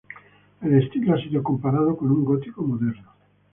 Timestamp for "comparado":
1.43-1.95